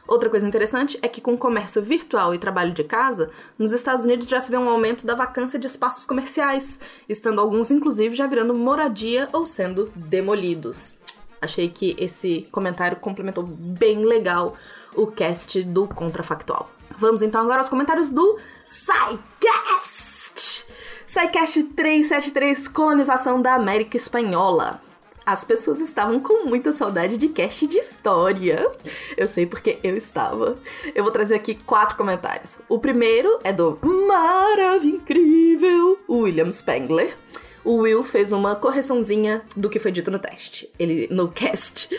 Outra 0.08 0.28
coisa 0.28 0.48
interessante 0.48 0.98
é 1.04 1.08
que 1.08 1.22
com 1.22 1.34
o 1.34 1.38
comércio 1.38 1.84
virtual 1.84 2.34
e 2.34 2.40
trabalho 2.40 2.74
de 2.74 2.84
casa, 2.84 3.30
nos 3.60 3.72
Estados 3.72 4.06
Unidos 4.06 4.26
já 4.26 4.42
se 4.42 4.50
vê 4.50 4.58
um 4.58 4.68
aumento 4.68 5.06
da 5.06 5.14
vacância 5.14 5.60
de 5.60 5.68
espaços 5.68 6.04
comerciais, 6.04 6.80
estando 7.08 7.40
alguns 7.40 7.70
inclusive 7.70 8.16
já 8.16 8.26
virando 8.26 8.56
moradia 8.56 9.30
ou 9.32 9.46
sendo 9.46 9.92
demolidos. 9.96 11.00
Achei 11.40 11.70
que 11.70 11.96
esse 12.00 12.48
comentário 12.52 12.98
complementou 12.98 13.44
bem 13.44 14.04
legal 14.04 14.58
o 14.96 15.06
cast 15.08 15.62
do 15.62 15.88
Contrafactual. 15.88 16.79
Vamos 16.98 17.22
então 17.22 17.42
agora 17.42 17.60
aos 17.60 17.70
comentários 17.70 18.10
do 18.10 18.38
SciCast! 18.66 20.68
SciCast 21.08 21.64
373 21.64 22.68
Colonização 22.68 23.42
da 23.42 23.56
América 23.56 23.98
Espanhola. 23.98 24.82
As 25.26 25.44
pessoas 25.44 25.80
estavam 25.80 26.20
com 26.20 26.46
muita 26.46 26.74
saudade 26.74 27.18
de 27.18 27.28
cast 27.28 27.68
de 27.68 27.78
história. 27.78 28.68
Eu 29.16 29.28
sei 29.28 29.46
porque 29.46 29.78
eu 29.84 29.96
estava. 29.96 30.58
Eu 30.96 31.04
vou 31.04 31.12
trazer 31.12 31.36
aqui 31.36 31.54
quatro 31.54 31.96
comentários. 31.96 32.58
O 32.68 32.80
primeiro 32.80 33.40
é 33.44 33.54
do 33.54 33.78
maravilhoso, 33.84 34.88
incrível 34.88 36.00
William 36.10 36.52
Spengler. 36.52 37.16
O 37.64 37.82
Will 37.82 38.04
fez 38.04 38.32
uma 38.32 38.56
correçãozinha 38.56 39.44
do 39.56 39.70
que 39.70 39.80
foi 39.80 39.92
dito 39.92 40.10
no 40.10 40.18
teste. 40.18 40.70
Ele 40.80 41.08
no 41.12 41.28
cast. 41.28 41.90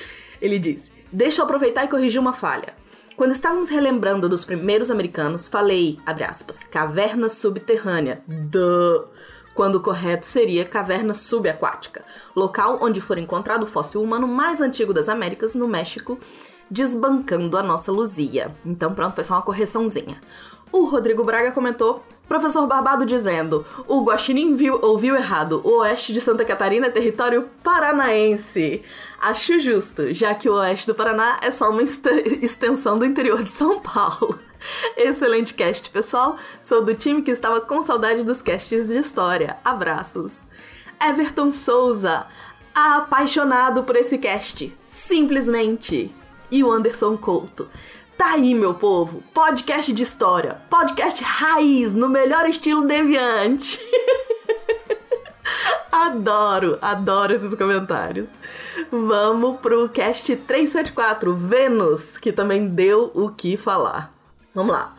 Ele 0.40 0.58
diz: 0.58 0.90
"Deixa 1.12 1.40
eu 1.40 1.44
aproveitar 1.44 1.84
e 1.84 1.88
corrigir 1.88 2.20
uma 2.20 2.32
falha. 2.32 2.74
Quando 3.20 3.32
estávamos 3.32 3.68
relembrando 3.68 4.30
dos 4.30 4.46
primeiros 4.46 4.90
americanos, 4.90 5.46
falei, 5.46 5.98
abre 6.06 6.24
aspas, 6.24 6.64
caverna 6.64 7.28
subterrânea. 7.28 8.22
Duh 8.26 9.08
quando 9.54 9.74
o 9.74 9.82
correto 9.82 10.24
seria 10.24 10.64
caverna 10.64 11.12
subaquática, 11.12 12.02
local 12.34 12.78
onde 12.80 12.98
foi 13.02 13.20
encontrado 13.20 13.64
o 13.64 13.66
fóssil 13.66 14.02
humano 14.02 14.26
mais 14.26 14.58
antigo 14.58 14.94
das 14.94 15.06
Américas, 15.06 15.54
no 15.54 15.68
México, 15.68 16.18
desbancando 16.70 17.58
a 17.58 17.62
nossa 17.62 17.92
Luzia. 17.92 18.54
Então, 18.64 18.94
pronto, 18.94 19.16
foi 19.16 19.24
só 19.24 19.34
uma 19.34 19.42
correçãozinha. 19.42 20.18
O 20.72 20.84
Rodrigo 20.84 21.22
Braga 21.22 21.52
comentou 21.52 22.02
Professor 22.30 22.64
Barbado 22.64 23.04
dizendo: 23.04 23.66
o 23.88 24.04
Guaxinim 24.04 24.54
viu, 24.54 24.78
ouviu 24.80 25.16
errado. 25.16 25.60
O 25.64 25.80
oeste 25.80 26.12
de 26.12 26.20
Santa 26.20 26.44
Catarina 26.44 26.86
é 26.86 26.90
território 26.90 27.50
paranaense. 27.60 28.82
Acho 29.20 29.58
justo, 29.58 30.14
já 30.14 30.34
que 30.34 30.48
o 30.48 30.54
oeste 30.54 30.86
do 30.86 30.94
Paraná 30.94 31.38
é 31.42 31.50
só 31.50 31.68
uma 31.68 31.82
extensão 31.82 32.98
do 32.98 33.04
interior 33.04 33.42
de 33.42 33.50
São 33.50 33.78
Paulo. 33.78 34.38
Excelente 34.96 35.52
cast, 35.52 35.90
pessoal. 35.90 36.38
Sou 36.62 36.82
do 36.82 36.94
time 36.94 37.20
que 37.20 37.30
estava 37.30 37.60
com 37.60 37.82
saudade 37.82 38.22
dos 38.22 38.40
casts 38.40 38.88
de 38.88 38.96
história. 38.96 39.58
Abraços. 39.62 40.40
Everton 40.98 41.50
Souza, 41.50 42.26
apaixonado 42.74 43.82
por 43.82 43.94
esse 43.94 44.16
cast. 44.16 44.74
Simplesmente. 44.86 46.10
E 46.50 46.64
o 46.64 46.72
Anderson 46.72 47.14
Couto. 47.18 47.68
Tá 48.16 48.32
aí, 48.32 48.54
meu 48.54 48.72
povo. 48.72 49.22
Podcast 49.34 49.92
de 49.92 50.02
história. 50.02 50.62
Podcast 50.70 51.22
raiz, 51.22 51.94
no 51.94 52.08
melhor 52.08 52.48
estilo 52.48 52.86
deviante. 52.86 53.78
adoro, 55.92 56.78
adoro 56.80 57.34
esses 57.34 57.54
comentários. 57.54 58.39
Vamos 58.90 59.60
pro 59.60 59.88
cast 59.88 60.34
374, 60.34 61.32
Vênus, 61.36 62.18
que 62.18 62.32
também 62.32 62.66
deu 62.66 63.12
o 63.14 63.30
que 63.30 63.56
falar. 63.56 64.12
Vamos 64.52 64.72
lá. 64.72 64.96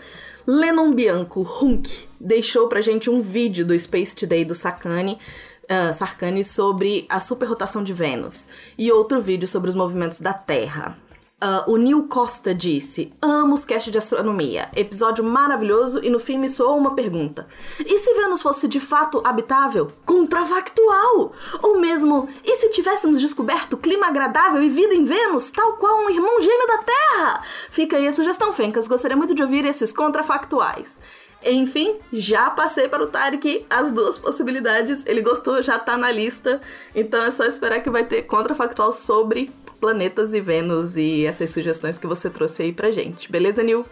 Lennon 0.48 0.94
Bianco 0.94 1.42
Hunk 1.42 2.08
deixou 2.18 2.70
pra 2.70 2.80
gente 2.80 3.10
um 3.10 3.22
vídeo 3.22 3.66
do 3.66 3.78
Space 3.78 4.16
Today 4.16 4.46
do 4.46 4.56
Sakane, 4.56 5.20
uh, 5.64 5.94
Sarkani 5.94 6.46
sobre 6.46 7.06
a 7.10 7.20
superrotação 7.20 7.84
de 7.84 7.92
Vênus 7.92 8.48
e 8.78 8.90
outro 8.92 9.20
vídeo 9.20 9.48
sobre 9.48 9.70
os 9.70 9.76
movimentos 9.76 10.22
da 10.22 10.34
Terra. 10.34 10.98
Uh, 11.44 11.72
o 11.72 11.76
Neil 11.76 12.04
Costa 12.04 12.54
disse: 12.54 13.12
Amo 13.20 13.56
os 13.56 13.66
cast 13.66 13.90
de 13.90 13.98
astronomia. 13.98 14.70
Episódio 14.76 15.24
maravilhoso 15.24 16.00
e 16.04 16.10
no 16.10 16.20
fim 16.20 16.38
me 16.38 16.48
soou 16.48 16.78
uma 16.78 16.94
pergunta. 16.94 17.48
E 17.80 17.98
se 17.98 18.14
Vênus 18.14 18.44
fosse 18.44 18.68
de 18.68 18.80
fato 18.80 19.24
habitável? 19.26 19.92
Contrafactual! 20.06 21.34
Ou 21.64 21.80
mesmo, 21.80 22.30
e 22.44 22.58
se 22.58 22.70
tivéssemos 22.70 23.20
descoberto 23.20 23.76
clima 23.76 24.06
agradável 24.06 24.62
e 24.62 24.70
vida 24.70 24.94
em 24.94 25.04
Vênus, 25.04 25.50
tal 25.50 25.78
qual 25.78 26.06
um 26.06 26.12
irmão 26.12 26.40
gêmeo 26.40 26.68
da 26.68 26.78
Terra? 26.78 27.42
Fica 27.72 27.98
aí 27.98 28.08
a 28.08 28.14
sugestão, 28.14 28.54
Fencas. 28.54 28.88
Gostaria 28.88 29.18
muito 29.18 29.34
de 29.34 29.42
ouvir 29.42 29.66
esses 29.66 29.92
contrafactuais. 29.92 31.00
Enfim, 31.44 31.96
já 32.14 32.52
passei 32.52 32.88
para 32.88 33.04
o 33.04 33.08
Tarek 33.08 33.66
as 33.68 33.92
duas 33.92 34.20
possibilidades. 34.20 35.04
Ele 35.08 35.24
gostou, 35.24 35.64
já 35.64 35.80
tá 35.80 35.98
na 35.98 36.12
lista. 36.12 36.62
Então 36.94 37.24
é 37.24 37.32
só 37.32 37.46
esperar 37.46 37.82
que 37.82 37.90
vai 37.90 38.04
ter 38.04 38.22
contrafactual 38.22 38.94
sobre 38.94 39.52
planetas 39.82 40.32
e 40.32 40.40
Vênus 40.40 40.96
e 40.96 41.26
essas 41.32 41.50
sugestões 41.50 41.98
que 41.98 42.08
você 42.08 42.30
trouxe 42.30 42.62
aí 42.62 42.74
pra 42.74 42.92
gente. 42.92 43.32
Beleza, 43.32 43.64
Nil? 43.64 43.86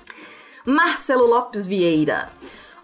Marcelo 0.66 1.26
Lopes 1.26 1.68
Vieira. 1.68 2.30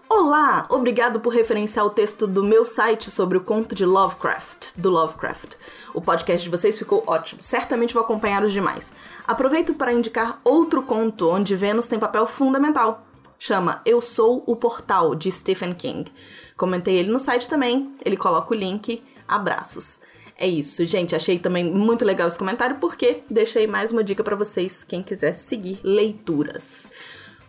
Olá, 0.08 0.66
obrigado 0.70 1.20
por 1.20 1.32
referenciar 1.32 1.84
o 1.84 1.90
texto 1.90 2.26
do 2.26 2.42
meu 2.42 2.64
site 2.64 3.10
sobre 3.10 3.36
o 3.36 3.40
conto 3.42 3.74
de 3.74 3.84
Lovecraft, 3.84 4.72
do 4.76 4.88
Lovecraft. 4.88 5.56
O 5.92 6.00
podcast 6.00 6.42
de 6.42 6.50
vocês 6.50 6.78
ficou 6.78 7.04
ótimo, 7.06 7.42
certamente 7.42 7.92
vou 7.92 8.02
acompanhar 8.02 8.42
os 8.42 8.52
demais. 8.52 8.92
Aproveito 9.26 9.74
para 9.74 9.92
indicar 9.92 10.40
outro 10.42 10.82
conto 10.82 11.28
onde 11.28 11.56
Vênus 11.56 11.88
tem 11.88 11.98
papel 11.98 12.26
fundamental. 12.26 13.04
Chama 13.38 13.82
Eu 13.84 14.00
Sou 14.00 14.42
o 14.46 14.56
Portal, 14.56 15.14
de 15.14 15.30
Stephen 15.30 15.74
King. 15.74 16.10
Comentei 16.56 16.96
ele 16.96 17.10
no 17.10 17.18
site 17.18 17.48
também, 17.48 17.94
ele 18.04 18.16
coloca 18.16 18.54
o 18.54 18.56
link. 18.56 19.02
Abraços. 19.28 20.00
É 20.38 20.46
isso, 20.46 20.84
gente. 20.84 21.16
Achei 21.16 21.38
também 21.38 21.64
muito 21.64 22.04
legal 22.04 22.28
esse 22.28 22.38
comentário 22.38 22.76
porque 22.76 23.22
deixei 23.30 23.66
mais 23.66 23.90
uma 23.90 24.04
dica 24.04 24.22
para 24.22 24.36
vocês, 24.36 24.84
quem 24.84 25.02
quiser 25.02 25.34
seguir 25.34 25.80
leituras. 25.82 26.90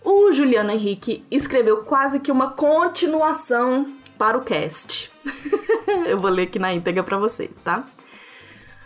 O 0.03 0.32
Juliano 0.32 0.72
Henrique 0.72 1.25
escreveu 1.29 1.84
quase 1.84 2.20
que 2.20 2.32
uma 2.32 2.51
continuação 2.51 3.94
para 4.17 4.38
o 4.38 4.41
cast. 4.41 5.12
Eu 6.08 6.20
vou 6.20 6.32
ler 6.32 6.44
aqui 6.44 6.58
na 6.58 6.74
íntegra 6.74 7.03
para 7.03 7.17
vocês, 7.17 7.60
tá? 7.62 7.86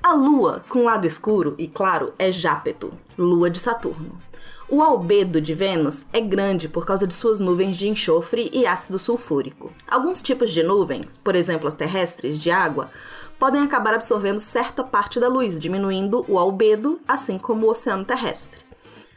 A 0.02 0.14
lua 0.14 0.66
com 0.68 0.84
lado 0.84 1.06
escuro 1.06 1.54
e 1.60 1.68
claro 1.68 2.12
é 2.18 2.32
Jápeto, 2.32 2.92
lua 3.16 3.52
de 3.52 3.60
Saturno. 3.60 4.18
O 4.68 4.82
albedo 4.82 5.40
de 5.40 5.54
Vênus 5.54 6.06
é 6.12 6.20
grande 6.20 6.68
por 6.68 6.86
causa 6.86 7.06
de 7.06 7.14
suas 7.14 7.40
nuvens 7.40 7.76
de 7.76 7.88
enxofre 7.88 8.50
e 8.52 8.66
ácido 8.66 8.98
sulfúrico. 8.98 9.72
Alguns 9.88 10.22
tipos 10.22 10.52
de 10.52 10.64
nuvem, 10.64 11.02
por 11.24 11.36
exemplo 11.36 11.68
as 11.68 11.74
terrestres 11.74 12.40
de 12.40 12.50
água, 12.50 12.90
podem 13.42 13.64
acabar 13.64 13.96
absorvendo 13.96 14.38
certa 14.38 14.84
parte 14.84 15.20
da 15.20 15.28
luz, 15.28 15.60
diminuindo 15.60 16.24
o 16.28 16.38
albedo, 16.38 17.02
assim 17.08 17.40
como 17.40 17.66
o 17.66 17.72
oceano 17.72 18.06
terrestre. 18.06 18.62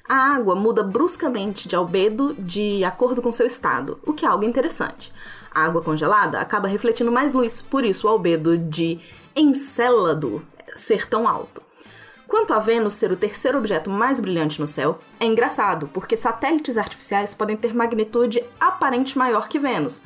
A 0.09 0.35
água 0.35 0.55
muda 0.55 0.83
bruscamente 0.83 1.69
de 1.69 1.77
albedo 1.77 2.33
de 2.39 2.83
acordo 2.85 3.21
com 3.21 3.31
seu 3.31 3.47
estado, 3.47 4.01
o 4.03 4.15
que 4.15 4.25
é 4.25 4.29
algo 4.29 4.47
interessante. 4.47 5.13
A 5.55 5.67
água 5.67 5.83
congelada 5.83 6.41
acaba 6.41 6.67
refletindo 6.67 7.13
mais 7.13 7.35
luz, 7.35 7.61
por 7.61 7.85
isso 7.85 8.07
o 8.07 8.11
albedo 8.11 8.57
de 8.57 8.99
Encélado 9.37 10.43
ser 10.75 11.07
tão 11.07 11.29
alto. 11.29 11.61
Quanto 12.27 12.55
a 12.55 12.59
Vênus 12.59 12.95
ser 12.95 13.13
o 13.13 13.19
terceiro 13.19 13.59
objeto 13.59 13.91
mais 13.91 14.19
brilhante 14.19 14.59
no 14.59 14.67
céu, 14.67 15.01
é 15.21 15.27
engraçado, 15.27 15.87
porque 15.93 16.17
satélites 16.17 16.79
artificiais 16.79 17.35
podem 17.35 17.59
ter 17.59 17.75
magnitude 17.75 18.43
aparente 18.59 19.19
maior 19.19 19.49
que 19.49 19.59
Vênus, 19.59 20.01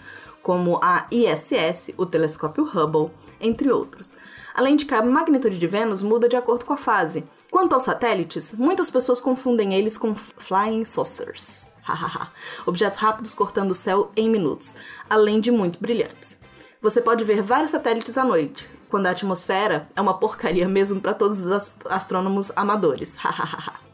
como 0.49 0.81
a 0.83 1.07
ISS, 1.11 1.93
o 1.99 2.07
telescópio 2.07 2.65
Hubble, 2.65 3.11
entre 3.39 3.71
outros. 3.71 4.17
Além 4.55 4.77
de 4.77 4.87
que 4.87 4.95
a 4.95 5.03
magnitude 5.03 5.59
de 5.59 5.67
Vênus 5.67 6.01
muda 6.01 6.27
de 6.27 6.37
acordo 6.37 6.65
com 6.65 6.73
a 6.73 6.77
fase. 6.79 7.23
Quanto 7.51 7.75
aos 7.75 7.83
satélites, 7.83 8.55
muitas 8.55 8.89
pessoas 8.89 9.21
confundem 9.21 9.75
eles 9.75 9.99
com 9.99 10.15
flying 10.15 10.87
saucers. 10.87 11.77
Objetos 12.65 12.97
rápidos 12.97 13.35
cortando 13.35 13.73
o 13.73 13.75
céu 13.75 14.11
em 14.17 14.31
minutos, 14.31 14.75
além 15.11 15.39
de 15.39 15.51
muito 15.51 15.79
brilhantes. 15.79 16.39
Você 16.81 17.03
pode 17.03 17.25
ver 17.25 17.43
vários 17.43 17.73
satélites 17.73 18.17
à 18.17 18.25
noite, 18.25 18.67
quando 18.89 19.05
a 19.07 19.11
atmosfera 19.11 19.87
é 19.95 20.01
uma 20.01 20.15
porcaria 20.15 20.67
mesmo 20.67 20.99
para 20.99 21.13
todos 21.13 21.45
os 21.45 21.75
astrônomos 21.91 22.51
amadores. 22.57 23.17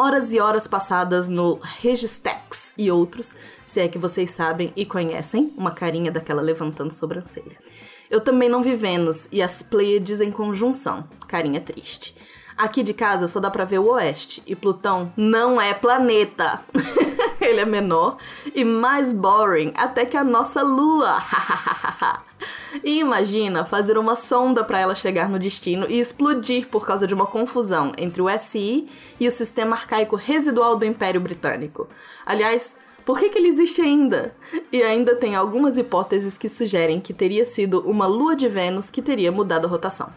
horas 0.00 0.32
e 0.32 0.40
horas 0.40 0.66
passadas 0.66 1.28
no 1.28 1.60
Registex 1.62 2.72
e 2.78 2.90
outros, 2.90 3.34
se 3.66 3.80
é 3.80 3.86
que 3.86 3.98
vocês 3.98 4.30
sabem 4.30 4.72
e 4.74 4.86
conhecem, 4.86 5.52
uma 5.58 5.72
carinha 5.72 6.10
daquela 6.10 6.40
levantando 6.40 6.90
sobrancelha. 6.90 7.58
Eu 8.10 8.22
também 8.22 8.48
não 8.48 8.62
vi 8.62 8.74
Vênus 8.74 9.28
e 9.30 9.42
as 9.42 9.62
Pleiades 9.62 10.22
em 10.22 10.30
conjunção, 10.30 11.04
carinha 11.28 11.60
triste. 11.60 12.16
Aqui 12.56 12.82
de 12.82 12.94
casa 12.94 13.28
só 13.28 13.40
dá 13.40 13.50
pra 13.50 13.66
ver 13.66 13.78
o 13.78 13.90
oeste, 13.90 14.42
e 14.46 14.56
Plutão 14.56 15.12
não 15.18 15.60
é 15.60 15.74
planeta. 15.74 16.62
Ele 17.38 17.60
é 17.60 17.66
menor 17.66 18.16
e 18.54 18.64
mais 18.64 19.12
boring 19.12 19.72
até 19.76 20.06
que 20.06 20.16
a 20.16 20.24
nossa 20.24 20.62
Lua. 20.62 21.22
E 22.82 22.98
imagina 22.98 23.64
fazer 23.64 23.98
uma 23.98 24.16
sonda 24.16 24.64
para 24.64 24.78
ela 24.78 24.94
chegar 24.94 25.28
no 25.28 25.38
destino 25.38 25.86
e 25.88 26.00
explodir 26.00 26.68
por 26.68 26.86
causa 26.86 27.06
de 27.06 27.14
uma 27.14 27.26
confusão 27.26 27.92
entre 27.98 28.22
o 28.22 28.38
SI 28.38 28.88
e 29.18 29.28
o 29.28 29.30
sistema 29.30 29.76
arcaico 29.76 30.16
residual 30.16 30.76
do 30.76 30.84
Império 30.84 31.20
Britânico. 31.20 31.88
Aliás, 32.24 32.76
por 33.04 33.18
que, 33.18 33.28
que 33.28 33.38
ele 33.38 33.48
existe 33.48 33.80
ainda? 33.80 34.34
E 34.72 34.82
ainda 34.82 35.16
tem 35.16 35.34
algumas 35.34 35.76
hipóteses 35.76 36.38
que 36.38 36.48
sugerem 36.48 37.00
que 37.00 37.12
teria 37.12 37.44
sido 37.44 37.80
uma 37.80 38.06
lua 38.06 38.36
de 38.36 38.48
Vênus 38.48 38.90
que 38.90 39.02
teria 39.02 39.32
mudado 39.32 39.66
a 39.66 39.68
rotação. 39.68 40.10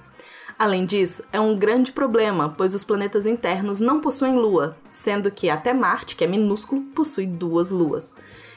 Além 0.58 0.86
disso, 0.86 1.24
é 1.34 1.40
um 1.40 1.58
grande 1.58 1.92
problema, 1.92 2.54
pois 2.56 2.76
os 2.76 2.84
planetas 2.84 3.26
internos 3.26 3.80
não 3.80 4.00
possuem 4.00 4.36
lua, 4.36 4.78
sendo 4.90 5.32
que 5.32 5.50
até 5.50 5.74
Marte, 5.74 6.16
que 6.16 6.24
é 6.24 6.28
minúsculo, 6.28 6.82
possui 6.94 7.26
duas 7.26 7.72
luas. 7.72 8.14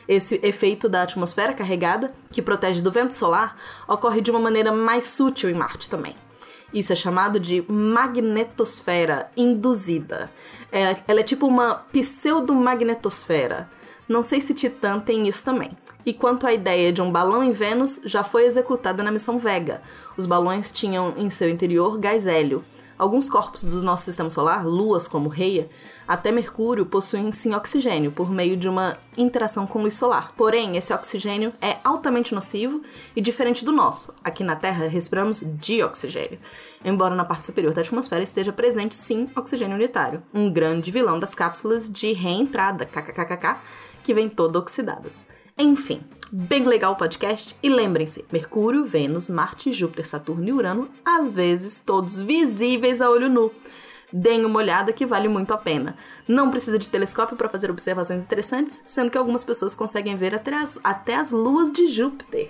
Esse 0.09 0.41
efeito 0.43 0.89
da 0.89 1.03
atmosfera 1.03 1.53
carregada, 1.53 2.13
que 2.31 2.43
protege 2.43 2.81
do 2.81 2.93
vento 2.93 3.13
solar, 3.13 3.57
ocorre 3.89 4.21
de 4.21 4.31
uma 4.31 4.41
maneira 4.41 4.71
mais 4.73 5.05
sutil 5.05 5.51
em 5.51 5.55
Marte 5.55 5.89
também. 5.91 6.15
Isso 6.73 6.93
é 6.93 6.97
chamado 6.97 7.41
de 7.41 7.65
magnetosfera 7.71 9.31
induzida. 9.37 10.31
É, 10.71 10.97
ela 11.07 11.21
é 11.21 11.23
tipo 11.23 11.47
uma 11.47 11.75
pseudomagnetosfera. 11.93 13.71
Não 14.09 14.23
sei 14.23 14.41
se 14.41 14.55
Titã 14.55 15.01
tem 15.01 15.27
isso 15.27 15.45
também. 15.45 15.71
E 16.05 16.13
quanto 16.13 16.47
à 16.47 16.53
ideia 16.53 16.93
de 16.93 17.03
um 17.03 17.11
balão 17.11 17.43
em 17.43 17.51
Vênus, 17.51 18.01
já 18.05 18.23
foi 18.23 18.45
executada 18.45 19.03
na 19.03 19.11
missão 19.11 19.39
Vega. 19.39 19.83
Os 20.17 20.27
balões 20.27 20.71
tinham 20.71 21.15
em 21.17 21.29
seu 21.29 21.49
interior 21.49 21.99
gás 21.99 22.27
hélio. 22.27 22.65
Alguns 22.99 23.29
corpos 23.29 23.65
do 23.65 23.83
nosso 23.83 24.05
sistema 24.05 24.31
solar, 24.31 24.67
luas 24.67 25.07
como 25.07 25.29
Reia, 25.29 25.69
até 26.09 26.33
Mercúrio, 26.33 26.87
possuem 26.87 27.31
sim 27.33 27.55
oxigênio 27.55 28.11
por 28.11 28.31
meio 28.31 28.57
de 28.57 28.69
uma 28.69 28.97
interação 29.19 29.67
com 29.67 29.83
luz 29.83 29.97
solar. 29.97 30.33
Porém, 30.37 30.77
esse 30.77 30.95
oxigênio 30.95 31.53
é 31.61 31.77
altamente 31.85 32.35
nocivo 32.35 32.83
e 33.15 33.21
diferente 33.21 33.65
do 33.65 33.73
nosso. 33.73 34.15
Aqui 34.25 34.43
na 34.43 34.57
Terra, 34.57 34.89
respiramos 34.89 35.43
dioxigênio. 35.59 36.39
Embora 36.85 37.15
na 37.15 37.25
parte 37.25 37.47
superior 37.47 37.75
da 37.75 37.83
atmosfera 37.83 38.23
esteja 38.23 38.53
presente 38.53 38.95
sim 38.95 39.29
oxigênio 39.37 39.77
unitário, 39.77 40.23
um 40.33 40.51
grande 40.51 40.91
vilão 40.91 41.21
das 41.21 41.35
cápsulas 41.35 41.91
de 41.93 42.13
reentrada, 42.13 42.87
kkkk, 42.87 43.57
que 44.03 44.15
vêm 44.15 44.29
todas 44.29 44.63
oxidadas. 44.63 45.23
Enfim, 45.59 46.03
bem 46.31 46.65
legal 46.65 46.93
o 46.93 46.97
podcast. 46.97 47.57
E 47.63 47.69
lembrem-se: 47.69 48.25
Mercúrio, 48.33 48.85
Vênus, 48.85 49.31
Marte, 49.31 49.73
Júpiter, 49.73 50.07
Saturno 50.07 50.49
e 50.49 50.53
Urano, 50.53 50.89
às 51.05 51.35
vezes 51.35 51.81
todos 51.85 52.19
visíveis 52.21 53.01
a 53.01 53.11
olho 53.11 53.29
nu. 53.29 53.51
Deem 54.13 54.45
uma 54.45 54.59
olhada 54.59 54.93
que 54.93 55.05
vale 55.05 55.29
muito 55.29 55.53
a 55.53 55.59
pena. 55.59 55.97
Não 56.29 56.51
precisa 56.51 56.79
de 56.79 56.89
telescópio 56.89 57.37
para 57.37 57.49
fazer 57.49 57.71
observações 57.71 58.23
interessantes, 58.23 58.81
sendo 58.87 59.11
que 59.11 59.19
algumas 59.19 59.43
pessoas 59.43 59.75
conseguem 59.75 60.17
ver 60.17 60.35
até 60.35 60.55
as, 60.55 60.79
até 60.85 61.17
as 61.17 61.33
luas 61.33 61.73
de 61.73 61.89
Júpiter. 61.89 62.49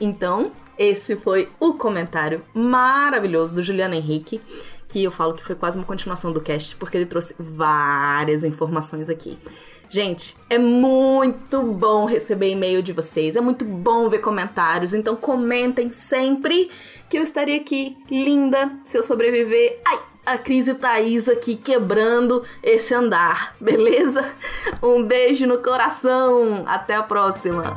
Então, 0.00 0.52
esse 0.78 1.14
foi 1.16 1.50
o 1.60 1.74
comentário 1.74 2.42
maravilhoso 2.54 3.54
do 3.54 3.62
Juliano 3.62 3.94
Henrique 3.94 4.40
que 4.88 5.02
eu 5.02 5.10
falo 5.10 5.34
que 5.34 5.44
foi 5.44 5.54
quase 5.54 5.76
uma 5.76 5.84
continuação 5.84 6.32
do 6.32 6.40
cast, 6.40 6.76
porque 6.76 6.96
ele 6.96 7.06
trouxe 7.06 7.34
várias 7.38 8.44
informações 8.44 9.08
aqui. 9.08 9.36
Gente, 9.88 10.36
é 10.50 10.58
muito 10.58 11.62
bom 11.62 12.06
receber 12.06 12.50
e-mail 12.50 12.82
de 12.82 12.92
vocês, 12.92 13.36
é 13.36 13.40
muito 13.40 13.64
bom 13.64 14.08
ver 14.08 14.18
comentários, 14.18 14.92
então 14.92 15.14
comentem 15.14 15.92
sempre 15.92 16.70
que 17.08 17.16
eu 17.16 17.22
estarei 17.22 17.56
aqui, 17.56 17.96
linda, 18.10 18.70
se 18.84 18.98
eu 18.98 19.02
sobreviver. 19.02 19.80
Ai! 19.86 19.98
A 20.26 20.36
Cris 20.36 20.66
e 20.66 20.74
Thaís 20.74 21.28
aqui 21.28 21.54
quebrando 21.54 22.42
esse 22.60 22.92
andar, 22.92 23.54
beleza? 23.60 24.28
Um 24.82 25.04
beijo 25.04 25.46
no 25.46 25.58
coração, 25.58 26.64
até 26.66 26.96
a 26.96 27.02
próxima! 27.04 27.76